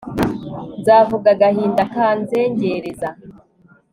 nzavuga 0.79 1.27
agahinda 1.35 1.83
kanzengereza 1.93 3.09